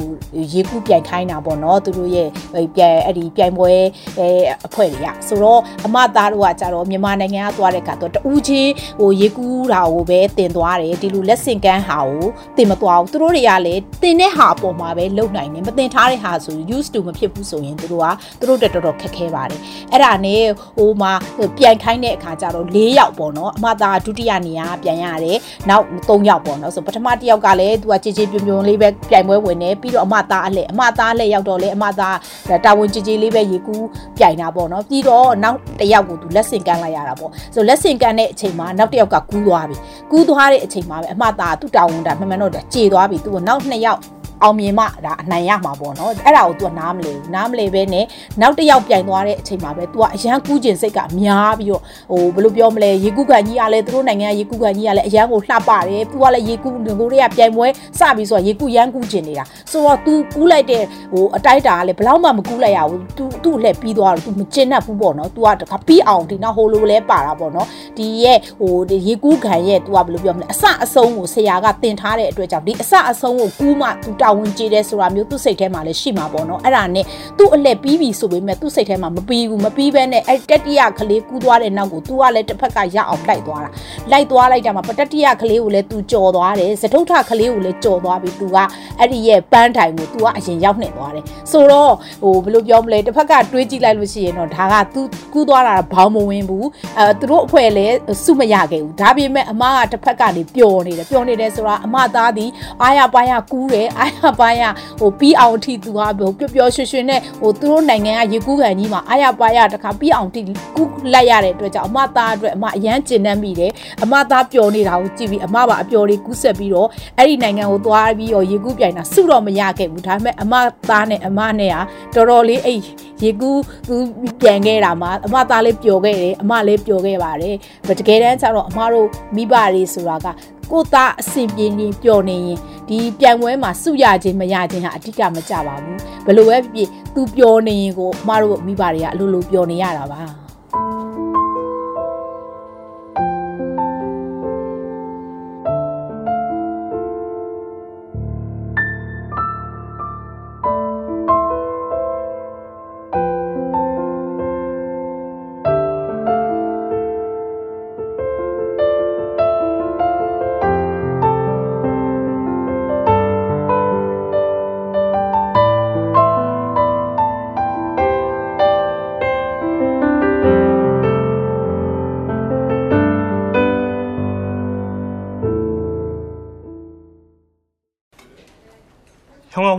[0.53, 2.29] ရေကူးပြိုင်ခိုင်းတာပေါ့နော်သူတို့ရဲ့
[2.77, 3.71] ပြိုင်အဲ့ဒီပြိုင်ပွဲ
[4.19, 4.29] အဲ
[4.67, 12.27] အဖွဲ့တွေကဆိုတော့အမသားတို့ကကြတော့မြန်မာနိုင်ငံကသွားတဲ့အခါတော့တူးချင်းဟိုရေကူးတာကိုပဲတင်သွားတယ်ဒီလိုလက်ဆင့်ကမ်းဟာကို
[12.57, 18.07] တင်မသွားဘူးသူတို့တွေကလည်းတင်တဲ့ဟာအပေါ်မှာပဲလုံနိုင်တယ်မတင်ထားတဲ့ဟာဆို used to မဖြစ်ဘူးဆိုရင်သူတို့က
[18.41, 19.61] သူတို့တက်တော်တော်ခက်ခဲပါတယ်
[19.93, 20.43] အဲ့ဒါနဲ့
[20.79, 21.13] ဟိုမှာ
[21.59, 32.17] ပြိုင်ခိုင်းတဲ့အခါကျတော့၄ယောက်ပေါ့နော်အမသားဒုတိယနေရာပြန်ရတယ်နောက်၃ယောက်ပေါ့နော်ဆိုပထမတစ်ယောက်ကလည်းသူကကြည်ကြည်ပြွန်ပြွန်လေးပဲပြိုင်ပွဲဝင်နေပြီးတော့အမသားအလှအမသားလက်ရောက်တော့လေအမသား
[32.65, 33.87] တာဝန်ကြည်ကြည်လေးပဲရေကူး
[34.19, 39.77] ပြိုင်တာပေါ့နော်ပြီးတော့နောက်တစ်ယောက်ကိုသူလက်ဆင့်ကမ်းလိုက်ရတာပေါ့ဆိုလက်ဆင့်ကမ်းတဲ့အချိန်မှာနောက်တစ်ယောက်ကကူးသွားပြီ
[40.11, 44.01] ကူးသွားတဲ့အချိန်မှာပဲအမသားသူ့တာဝန်တာမှန်မှန်တော့ကြေသွားပြီသူကနောက်နှစ်ယောက်
[44.44, 48.06] အောင်မြင်မှဒါအနိုင်ရမှာပေါ့နော်အဲ့ဒါကို तू ကနားမလဲဘူးနားမလဲပဲနဲ့
[48.42, 57.68] နောက်တစ်ယောက်ပြိုင်သွားတဲ့အချိန်မှာပဲ तू ကအရန်ကူးကျင်စိတ်ကများပြီးတော့ဟိုဘယ်လိုပြောမလဲရေကူးကန်ကြီးကလည်းသူတို့နိုင်ငံကရေကူးကန်ကြီးကလည်းအရန်ကိုလှပတယ် तू ကလည်းရေကူးငကိုတွေကပြိုင်ပွဲ
[58.00, 77.05] စပြီးဆိုတော့ရေကူးရန်ကူးကျင်နေတာဆိုတော့ तू ကူးလိုက်တဲ့ဟိုအတိုက်တာကလည်းဘယ်တော့မှမကူးလိုက်ရဘူး तू သူ့လှည့်ပြီးသွားတော့ तू မကျင်တတ်ဘူးပေါ့နော် तू ကတခါပြီးအောင်ဒီနောက်ဟိုလိုလဲပါတာပေါ့နော်ဒီရဲ့ဟိုဒီရေကူးခံရဲ့ तू ကဘယ်လိုပြောမလဲအစအဆုံးကိုဆရာကတင်ထားတဲ့အတွက်ကြောင့်ဒီအစအဆုံးကိုကူးမှ तू တာ ာဝန်ကျေတယ်ဆိုတာမျိုးသူ့စိတ်ထဲမှာလည်းရှိမှာပေါ့နော်အဲ့ဒါနဲ့
[77.39, 83.71] သူ့အလှပြီးပြီဆိုပေမဲ့သူ့စိတ်ထဲမှာမပြီးဘူးမပြီးဘဲနဲ့အဲ့တတိယကလေးကူးသွားတဲ့နောက်ကိုသူကလည်းတစ်ဖက်ကရအောင်လိုက်သွားတာ
[84.13, 88.57] လိုက်သွားလိုက်တာမှာပတတိယကလေးကိုလည်းသူကြော်သွားတယ်သတုထကလေးကိုလည်းကြော်သွားပြီးသူက
[88.99, 95.01] အဲ့ဒီရဲ့ပန်းတိုင်ကိုသူကအရင်ရောက်နေသွားတယ်ဆိုတော့ဟိုဘယ်လိုပြောမလဲတစ်ဖက်ကတွေးကြည့်လိုက်လို့ရှိရင်တော့ဒါကသူ
[95.33, 96.67] ကူးသွားတာဘောင်းမဝင်ဘူး
[96.99, 102.51] အဲသူတို့အဖွဲ့လည်းစုမရခဲ့ဘူးဒါပေမဲ့အမကတစ်ဖက်ကနေပျော်နေတယ်ပျော်နေတယ်ဆိုတော့အမသားသည်
[102.83, 104.63] အာရပါရကူးတယ်အာရပါးရ
[105.01, 110.41] ဟိုပြီးအောင်ထိသူကဟိုပျော်ပျော်ရွှင်ရွှင်နဲ့ဟိုသူတို့နိုင်ငံကရေကူးကန်ကြီးမှာအားရပါးရတခါပြီးအောင်ထိ
[110.77, 120.55] ကူးလိုက်ရတဲ့အတွက်ကြောင့်အမသားအတွက်အမအရန်ကျင်နှံ့မိတယ်အမသားပျော်နေတာကိုကြည့်ပြီးအမပါအပျော်လေးကူးဆက်ပြီးတော့အဲ့ဒီနိုင်ငံကိုသွားပြီးတော့ရေကူးပြိုင်တာစုတော့မရခဲ့ဘူးဒါပေမဲ့အမ
[120.91, 121.73] သားနဲ့အမနဲ့
[122.15, 122.79] ကတော်တော်လေးအဲ့
[123.25, 123.97] ရေကူးသူ
[124.41, 127.57] ပြန်ခဲ့တာမှာအမသားလေးပျော်ခဲ့တယ်အမလေးပျော်ခဲ့ပါတယ်
[127.99, 130.27] တကယ်တမ်းကျတော့အမတို့မိဘတွေဆိုတာက
[130.73, 140.21] ကိုသားအဆင်ပြေနေပျော်နေရင်ဒီပြိုင်ပွဲမှာစုရခြင်းမရခြင်းဟာအဓိကမကြပါဘူးဘယ်လိုပဲဖြစ်ဖြစ်သူပျော်နေရင်ကိုအမတို့မိဘတွေကအလိုလိုပျော်နေရတာပါ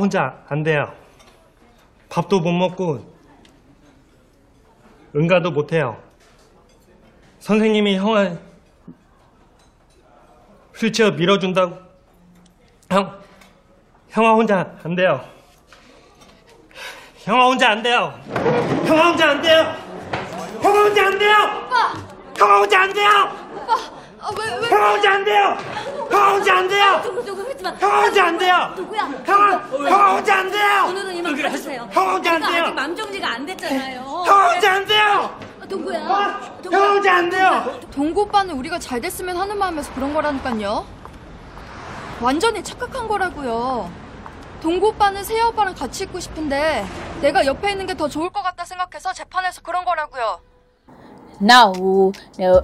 [0.01, 0.91] 혼자 안 돼요.
[2.09, 3.05] 밥도 못 먹고
[5.15, 6.01] 응가도 못 해요.
[7.39, 8.35] 선생님이 형아
[10.75, 11.77] 휠체어 밀어준다고
[12.89, 13.21] 형
[14.09, 15.23] 형아 혼자 안 돼요.
[17.19, 18.19] 형아 혼자 안 돼요.
[18.87, 19.75] 형아 혼자 안 돼요.
[20.63, 21.35] 형아 혼자 안 돼요.
[21.67, 21.93] 오빠!
[22.37, 23.09] 형아 혼자 안 돼요.
[23.55, 23.73] 오빠!
[24.19, 24.69] 아, 왜, 왜?
[24.69, 25.57] 형아 혼자 안 돼요.
[26.12, 27.02] 형아 혼자 안 돼요.
[27.04, 27.69] 누구 누구 하지 마.
[27.71, 28.74] 형아 혼자 안 돼요.
[28.76, 29.02] 누구야?
[29.26, 30.86] 형아 형아 혼자 안 돼요.
[30.89, 31.89] 오늘은 이만 가주세요.
[31.91, 32.63] 형 혼자 안 돼요.
[32.65, 34.02] 아직 맘 정리가 안 됐잖아요.
[34.26, 35.39] 형아 혼자 안 돼요.
[35.62, 36.00] 아, 동구야.
[36.00, 37.80] 형아 혼자 안 돼요.
[37.91, 40.86] 동구 오빠는 우리가 잘 됐으면 하는 마음에서 그런 거라니까요.
[42.21, 43.89] 완전히 착각한 거라고요.
[44.62, 46.86] 동구 오빠는 세아 오빠랑 같이 있고 싶은데
[47.21, 50.39] 내가 옆에 있는 게 더 좋을 것 같다 생각해서 재판에서 그런 거라고요.
[51.49, 52.01] နောက်ဟို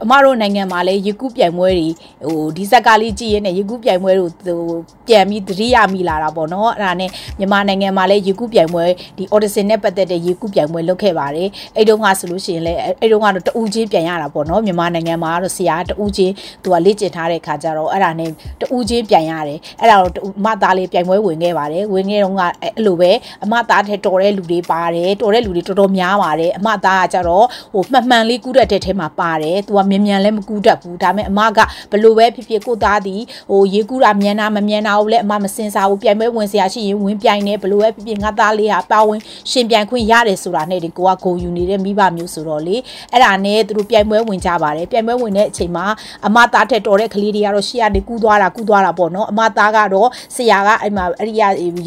[0.03, 1.87] အမတို့နိုင်ငံမှာလည်းရေကူးပြိုင်ပွဲတွေ
[2.25, 4.61] ဟိုဒီဇက်ကလေးကြည့်ရင်းနဲ့ရေကူးပြိုင်ပွဲတို့ဟို
[5.07, 7.09] ပြန်ပြီးသတိရမိလာတာပေါ့နော်အဲ့ဒါနဲ့
[7.39, 8.85] မြန်မာနိုင်ငံမှာလည်းရေကူးပြိုင်ပွဲ
[9.17, 18.29] ဒီ audition နဲ့ပတ်သက်တဲ့ရေကူးပြိုင်ပွဲလုပ်ခဲ့ပါတယ်အဲ့တုန်းကဆိုလို့ရှိရင်လည်းအဲ့တုန်းကတော့တူးချင်းပြန်ရတာပေါ့နော်မြန်မာနိုင်ငံမှာကတော့ဆရာတူးချင်းသူကလေ့ကျင့်ထားတဲ့ခါကျတော့အဲ့ဒါနဲ့
[18.61, 23.11] တူးချင်းပြန်ရတယ်အဲ့ဒါတော့အမသားလေးပြိုင်ပွဲဝင်ခဲ့ပါတယ်ဝင်ခဲ့တော့ကအဲ့လိုပဲ
[23.43, 31.59] အမသားထဲတော်တဲ့လူတွေပါတယ်တော်တဲ့လူတွေတော်တော်များပါတယ်အမသားကကျတော့ဟိုမှန်မှန်လေးကူးတဲ့တဲ့ထဲမှာပါတယ်သူကမြန်မြန်လည်းမကူးတတ်ဘူးဒါပေမဲ့အမက
[31.91, 39.19] ဘလို့ပဲဖြစ်ဖြစ်ကိုသားသည်ဟိုရေကူးတာမြန်တာမမြန်တာကိုလည်းအမမစင်စားဘူးပြိုင်ပွဲဝင်စရာရှိရင်ဝင်ပြိုင်နေဘလို့ပဲဖြစ်ဖြစ်ငါသားလေးဟာပါဝင်
[39.51, 42.75] ရှင်ပြိုင်ခွင့်ရတယ်ဆိုတာနဲ့ဒီကိုကဂုံယူနေတဲ့မိဘမျိုးဆိုတော့လေ
[43.11, 45.85] အဲ့ဒါနဲ့သူတို့ပြိုင်ပွဲဝင်ကြပါတယ်ပြိုင်ပွဲဝင်တဲ့အချိန်မှာ
[46.27, 51.33] အမသားထက်တော်တဲ့ကလေးတွေကတော့ရှေ့ကနေကူးသွားတာကူးသွားတာပေါ့နော်အမသားကတော့ဆရာကအဲ့မှာအဲ့ဒီ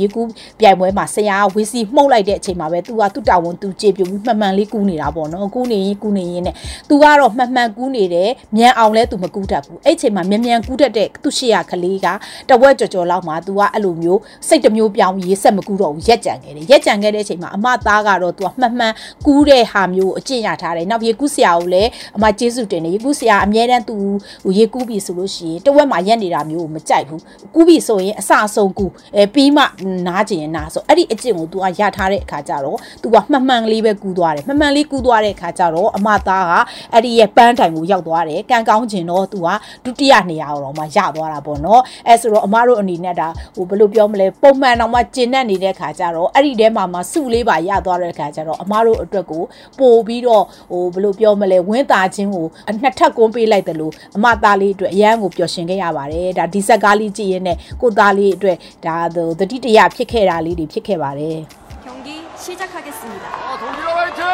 [0.01, 0.29] ရေကူး
[0.61, 6.55] ပြိုင်ပွဲမှာဆရာကဝီစီမှုတ်လိုက်တဲ့အချိန်မှာပဲသူကသူ့တာဝန်သူကြေပြပြီးမှန်မှန်လေးကူးနေတာပေါ့နော်ကူးနေရင်ကူးနေရင်နဲ့
[6.89, 12.07] သူကတော့မှန်မှန်ကူးနေတယ်မြန်အောင်လဲသူမကူးတတ်ဘူးအဲ့ချိန်မှာမြန်မြန်ကူးတတ်တဲ့သူ့ရှေ့ရကလေးက
[12.51, 18.93] တဝက်ကြော်ကြော်လောက်မှာသူကအဲ့လိုမျိုးစိတ်တစ်မျိုးပြောင်းရေးဆက်မကူးတော့ဘူးရက်ကြံခဲ့တယ်ရက်ကြံခဲ့တဲ့အချိန်မှာအမသားကတော့သူကမှန်မှန်
[19.27, 23.97] ကူးတဲ့ဟာမျိုးအကျင့်ရထားတယ်နောက်ရေကူးဆရာကိုလည်းအမကျေးဇူးတင်တယ်ရေကူးဆရာအမြဲတမ်းသူ
[24.45, 27.21] ဟိုရေကူးပြီဆိုလို့ရှိရင်တဝက်မှာရက်နေတာမျိုးကိုမကြိုက်ဘူး
[27.55, 29.65] ကူးပြီဆိုရင်အစအဆုံးကူးအဲပြီးမှ
[30.07, 36.53] နားကျင်ရင်နားဆိုအဲ့ဒီအကျင့်ကိုသူကရထားတဲ့အခါကျတော့သူကမှန်မှန်လေးပဲကူးသွားတယ်မှန်မှန်လေးကူးသွားတဲ့အခါကျတော့အမသားက
[36.94, 39.50] အဲ့ဒီရဲ့ပန်းတိုင်ကိုရောက်သွားတယ်ကံကောင်းခြင်းတော့သူက
[39.86, 49.44] ဒုတိယနေရာတော့မှရသွားတာပေါ့နော်အဲဆိုတော့အမတို့အနေနဲ့ဒါဟိုဘယ်လိုပြောမလဲပုံမှန်တော့မှကျင်နဲ့နေတဲ့ခါကျတော့အဲ့ဒီထဲမှာမှစုလေးပါရသွားတဲ့ခါကျတော့အမတို့အတွက်ကို
[49.80, 58.98] ပို့ပြီးတော့ဟိုဘယ်လိုပြောမလဲဝင်းသားခြင်းကိုအနှစ်ထပ်ကွန်းပေးလိုက်တယ်လို့အမသားလေးအတွက်အရန်ကိုပျော်ရှင်ခဲ့ရပါတယ်ဒါဒီဆက်ကားလေးကြည့်ရင်းနဲ့ကိုသားလေးအတွက်ဒါ
[59.40, 61.40] သတိတရဖြစ်ခဲ့တာလေးတွေဖြစ်ခဲ့ပါတယ်
[61.86, 63.26] 경기 시작하겠습니다.
[63.60, 64.26] 동기로 화이팅!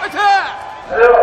[0.00, 1.19] 화이팅!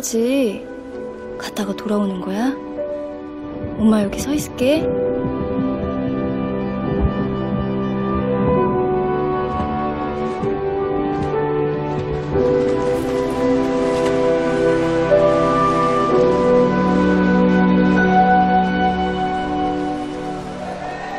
[0.00, 0.66] 끝까지
[1.38, 2.54] 갔다가 돌아오는 거야?
[3.78, 4.78] 엄마 여기 서 있을게.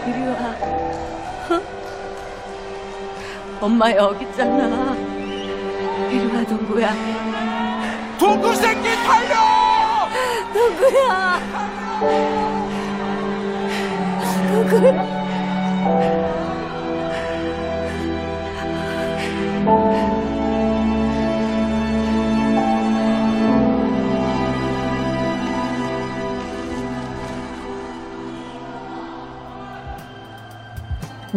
[0.07, 0.55] 이리 와.
[3.61, 4.95] 엄마 여기 있잖아.
[6.09, 7.60] 이리 와, 동구야.
[8.21, 10.07] 동구 새끼 달려!
[10.53, 11.39] 동구야.
[14.47, 16.37] 동구야.။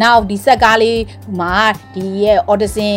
[0.02, 1.00] နောက်ဒီဆက်ကားလေး
[1.40, 1.58] မှာ
[1.94, 2.94] ဒီရဲ့ audition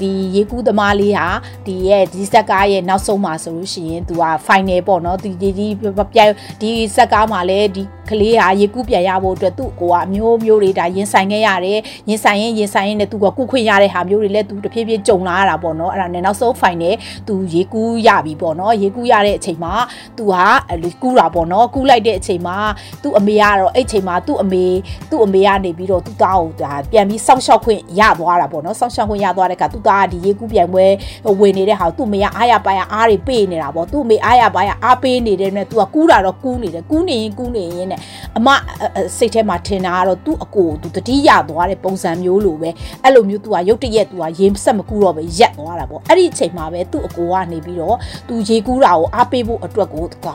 [0.00, 1.28] ဒီရေကူးသမားလေးဟာ
[1.66, 16.94] ဒီရဲ့ဒီဆက်ကားရဲ့နောက်ဆုံးမှာဆိုလို့ရှိရင်သူက final ပေါ့နော်ဒီဒီဒီပြိုင်ဒီဆက်ကားမှာလည်းဒီ ကလေးဟာရေကူးပြန်ရဖို့အတွက်သူ့ကိုကအမျိုးမျိုးတွေဒါရင်ဆိုင်ခဲ့ရတယ်။ရင်ဆိုင်ရင်ရင်ဆိုင်ရင်လည်းသူကကုခွင့်ရတဲ့ဟာမျိုးတွေလည်းသူတဖြည်းဖြည်းကြုံလာရတာပေါ့နော်။အဲ့ဒါနဲ့နောက်ဆုံး final
[17.28, 19.72] သူရေကူးရပြီပေါ့နော်။ရေကူးရတဲ့အချိန်မှာ
[20.18, 20.44] သူဟာ
[21.02, 22.56] ကူးတာပေါ့နော်။ကူးလိုက်တဲ့အချိန်မှာ
[23.02, 24.64] သူ့အမေကတော့အဲ့ချိန်မှာသူ့အမေ
[25.10, 30.84] သူ့အမေကနေပြီးတော့သူ့သားကိုဒါပြန်ပြီးစောင့်ရှောက်ခွင့်ရသွားတာပေါ့နော်စောင့်ရှောက်ခွင့်ရသွားတဲ့အခါသူ့သားကဒီရေကူးပြန်ပွဲ
[31.40, 37.97] ဝင်နေတဲ့ဟာသူ့မေကအားရပါရအားတွေပေးနေတာပေါ့သူ့မေအားရပါရအားပေးနေတဲ့နဲ့သူကကူးတာတော့ကူးနေတယ်ကူးနေရင်ကူးနေရင်နဲ့
[38.38, 38.48] အမ
[39.18, 42.70] စိတ်ထဲမှာထင်တာကတော့သူ့အကိုသူတတိယသွားတဲ့ပုံစံမျိုးလိုပဲ
[43.02, 47.96] အဲ့လိုမျိုးသူကရုတ်တရက်သူကရေဆက်မကူးတော့ပဲရက်သွားတာပေါ့အဲ့ဒီအချိန်မှာပဲသူ့အကိုကနေပြီးတော့
[48.28, 50.26] သူရေကူးတာကိုအားပေးဖို့အတွက်ကိုက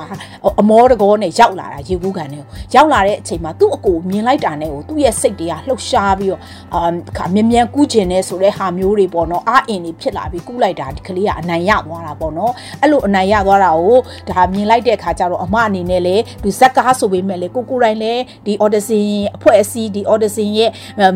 [0.62, 2.44] အမောတကောနဲ့ရောက်လာတာရေကူးခံနဲ့
[2.76, 6.42] ရောက်လာတဲ့အချိန်မှာသူ့အကိုမြင်လိုက်တာနဲ့ကိုသူ့ရဲ့စိတ်တွေကလှုပ်ရှားပြီးတော့
[6.74, 13.98] အာမြန်မြန်ကူးကျင်နေဆိုတဲ့ဟာမျိုးတွေပေါ့နော်အာအင်တွေဖြစ်လာပြီးကူးလိုက်တာဒီကလေးကအနိုင်ရသွားတာပေါ့နော်အဲ့လိုအနိုင်ရသွားတာကို
[14.30, 18.15] ဒါမြင်လိုက်တဲ့အခါကျတော့အမအနေနဲ့လေဒီဇက်ကားဆိုပေမဲ့လေကိုကိုတိုင်းလေ
[18.47, 19.05] ဒီ audition
[19.37, 20.71] အဖွဲ့အစည်းဒီ audition ရဲ့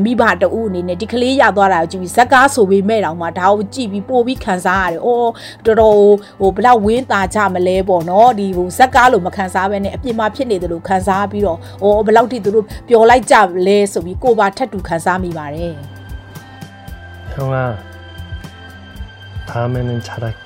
[0.05, 5.31] မိဘတအုပ်အနေနဲ့ဒီကလေးရသွားတာကိုကြည့်ပြီးဇက်ကားဆိုပေမဲ့တောင်မှဒါကိုကြည့်ပြီးပို့ပြီးခံစားရတယ်။အော်
[5.67, 6.01] တော်တော်
[6.41, 15.77] ဟိုဘလောက်ဝင်းတာကြမလဲပေါ့နော်ဒီဟိုဇက်ကားလို့မခံစားဘဲနဲ့အပြင်မှာဖြစ်နေတယ်လို့ခံစားပြီးတော့အော်ဘလောက်ထိသူတို့ပျော်လိုက်ကြလဲဆိုပြီးကိုပါထက်တူခံစားမိပါတယ်
[17.37, 17.79] 형아,
[19.47, 20.46] 다음에는 잘할게.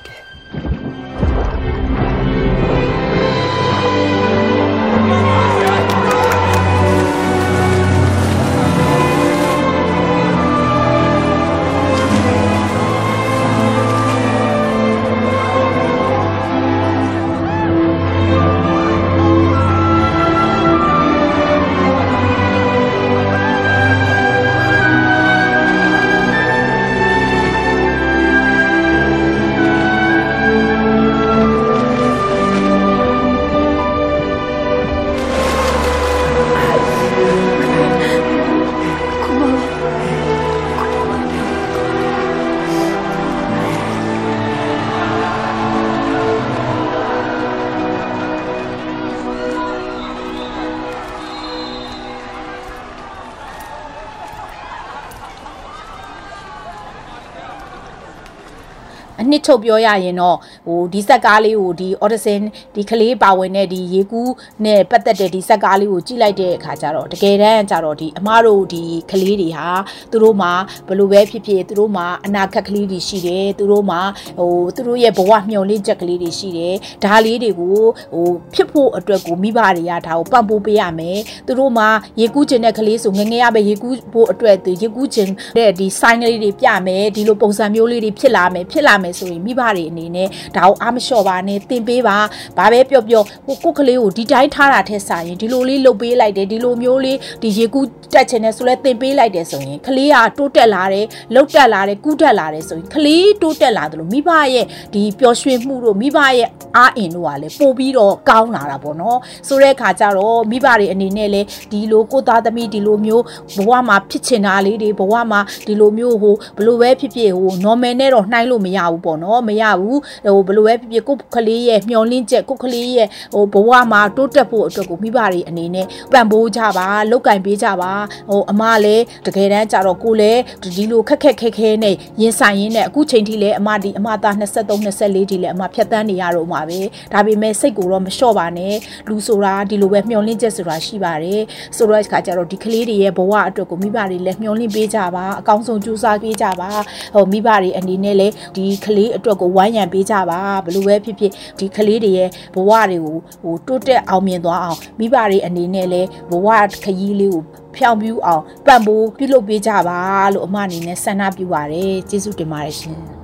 [59.46, 62.42] ချုပ်ပြောရရင်တော့ဟိုဒီဆက်ကားလေးကိုဒီ audition
[62.74, 64.32] ဒီကလေးပါဝင်တဲ့ဒီရေကူး
[64.64, 69.68] နဲ့ပတ်သက်တဲ့ဒီဆက်ကားလေးကိုကြည့်လိုက်တဲ့အခါကျတော့တကယ်တမ်းကျတော့ဒီအမားတို့ဒီကလေးတွေဟာ
[70.10, 70.52] သူတို့မှာ
[70.88, 74.00] ဘယ်လိုပဲဖြစ်ဖြစ်သူတို့မှာအနာဂတ်ကလေးတွေရှိတယ်သူတို့မှာ
[74.38, 76.74] ဟိုသူတို့ရဲ့ဘဝမျှော်လင့်ချက်ကလေးတွေရှိတယ်
[77.04, 77.76] ဒါလေးတွေကို
[78.14, 81.88] ဟိုဖြစ်ဖို့အတွက်ကိုမိဘတွေကဒါကိုပံ့ပိုးပေးရမယ်သူတို့မှာ
[82.20, 92.18] ရေကူးခြင်းတဲ့ကလေးဆိုငငယ်ရပဲရေကူးဖို့အတွက်သူရေကူးခြင်းတဲ့ဒီ sign လေးတွေပြမယ်ဒီလိုပုံစံမျိုးလေးတွေဖြစ်လာမယ်ဖြစ်လာမယ်ဆိုရင်မိဘတွေအနေနဲ့ဒါကိုအားမလျှော့ပါနဲ့သင်ပေးပါ
[92.58, 113.24] ဘာပဲပြောပြောဟိုကိုကလေးကိုဒီတိုင်းထားတာထက်စာရင်ဒီလိုလေးလုပ်ပေးလိုက်တယ်ဒီလိုမျိုးလေးဒီရေကူးတက်ချင်တယ်ဆိုလဲသင်ပေးလိုက်တယ်ဆိုရင်ကလေးကတိုးတက်လာတယ်လှုပ်တက်လာတယ်ကူးတက်လာတယ်ဆိုရင်ကလေးတိုးတက်လာတယ်လို့မိဘရဲ့ဒီပျော်ရွှင်မှုတို့မိဘရဲ့အားအင်တို့ကလည်းပို့ပြီးတော့ကောင်းလာတာပေါ့နော်ဆိုတဲ့အခါကျတော့မိဘတွေအနေနဲ့လည်းဒီလိုကိုသားသမီးဒီလိုမျိုး
[113.56, 127.92] ဘဝမှာဖြစ်ချင်တာလေးတွေဘဝမှာဒီလိုမျိုးဟိုဘလို့ပဲဖြစ်ဖြစ်ဟို normal နဲ့တော့နှိုင်းလို့မရဘူးပေါ့နော်မရဘူးဟိုဘလို့ပဲဖြစ်ဖြစ်ကိုကလေးရဲ့မျောလင့်ချက်ကိုကလေးရဲ့ဟိုဘဝမှာတိုးတက်ဖို့အတွက်ကိုမိဘတွေအနေနဲ့ပံ့ပိုးကြပါလောက်ကင်ပေးကြပါ
[128.30, 136.80] ဟိုအမလည်းတကယ်တမ်းကြတော့ကိုလည်းဒီလိုခက်ခက်ခဲခဲနဲ့ရင်ဆိုင်ရင်းနဲ့အခုချိန်ထိလည်းအမဒီအမသား23 24ဒီလည်းအမဖြတ်တန်းနေရတော့မှာပဲ
[137.12, 138.74] ဒါပေမဲ့စိတ်ကိုတော့မလျှော့ပါနဲ့
[139.08, 141.42] လူဆိုတာဒီလိုပဲမျောလင့်ချက်ဆိုတာရှိပါတယ်
[141.76, 146.70] ဆိုတော့ခါကျတော့ဒီကလေးတွေရဲ့ဘဝအတွက်ကိုမိဘတွေလည်းမျောလင့်ပေးကြပါအကောင်းဆုံးကြိုးစားပေးကြပါ
[147.14, 156.48] ဟိုမိဘတွေအနေနဲ့လည်းဒီကလေးအတွက်ကိုဝိုင်းရံပေးကြပါဘလို့ပဲဖြစ်ဖြစ်ဒီကလေးတွေရဲ့ဘဝတွေကိုဟိုတိုးတက်အောင်မြင်သွားအောင်မိဘတွေအနေနဲ့လည်းဘဝ
[156.84, 157.42] ခရီးလေးကို
[157.76, 159.98] ဖြောင်ပြူအောင်ပံ့ပိုးပြုလုပ်ပေးကြပါ
[160.32, 163.21] လို့အမအနေနဲ့ဆန္ဒပြုပါတယ်ကျေးဇူးတင်ပါတယ်ရှင်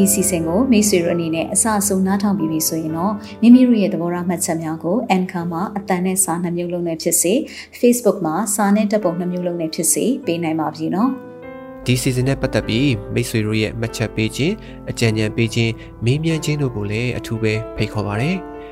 [0.00, 7.32] ဒီစီစဉ်ကိုမိတ်ဆွေတို့အနေနဲ့အစအဆုံးနားထောင်ပြီးပြီဆိုရင်တော့မိမိတို့ရဲ့သဘောထားမှတ်ချက်များကို Anchor မှာအတန်နဲ့စာနှမျိုးလုံးနဲ့ဖြစ်စေ
[7.80, 11.10] Facebook မှာစာနဲ့တပ်ပုံနှမျိုးလုံးနဲ့ဖြစ်စေပေးနိုင်ပါပြီနော်။
[11.86, 14.54] ဒီစီဇန်နဲ့ပတ်သက်ပြီးမိတ်ဆွေတို့ရဲ့မှတ်ချက်ပေးခြင်း
[14.90, 15.72] အကြံဉာဏ်ပေးခြင်း
[16.04, 18.30] မေးမြန်းခြင်းတို့ကိုလည်းအထူးပဲဖိတ်ခေါ်ပါရစေ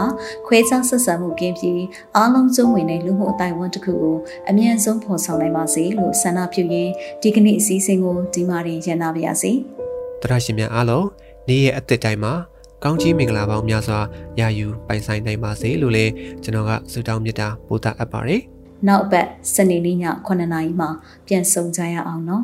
[0.47, 1.83] ခွဲခြားဆက်ဆံမှုကင်းပြီး
[2.15, 4.17] အားလုံးစုံဝင်တဲ့လူမှုအတိုင်းအဝန်တစ်ခုကို
[4.49, 6.91] အမြင့်ဆုံးဖော်ဆောင်နိုင်ပါစေလို့ဆန္ဒပြုရင်း
[7.21, 9.51] ဒီကနေ့အစည်းအဝေးကိုဒီမှာရင်ရန်နာပါရစေ
[10.21, 11.07] တရရှင်များအားလုံး
[11.47, 12.33] နေ့ရဲ့အသက်တိုင်းမှာ
[12.83, 13.99] ကောင်းချီးမင်္ဂလာပေါင်းများစွာ
[14.39, 16.11] ရယူပိုင်ဆိုင်နိုင်ပါစေလို့လည်း
[16.43, 18.41] ကျွန်တော်ကဆုတောင်းမေတ္တာပို့တာအပ်ပါတယ်
[18.87, 20.89] နောက်အပတ်စနေနေ့ည9:00နာရီမှာ
[21.27, 22.43] ပြန်ဆုံကြရအောင်နော်